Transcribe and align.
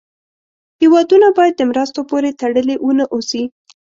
هېوادونه 0.81 1.27
باید 1.37 1.53
د 1.57 1.61
مرستو 1.71 1.99
پورې 2.09 2.37
تړلې 2.41 2.75
و 2.79 2.89
نه 2.99 3.05
اوسي. 3.13 3.43